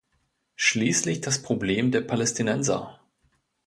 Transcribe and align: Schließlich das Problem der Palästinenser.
Schließlich 0.55 1.21
das 1.21 1.43
Problem 1.43 1.91
der 1.91 2.01
Palästinenser. 2.01 2.99